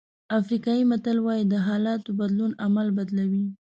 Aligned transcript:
افریقایي 0.39 0.83
متل 0.91 1.17
وایي 1.21 1.43
د 1.47 1.53
حالاتو 1.67 2.09
بدلون 2.19 2.51
عمل 2.65 2.87
بدلوي. 2.97 3.45